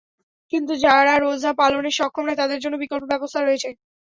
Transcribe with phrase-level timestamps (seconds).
[0.53, 3.69] কিন্তু যারা রোজা পালনে সক্ষম নয়, তাদের জন্য বিকল্প ব্যবস্থা রয়েছে।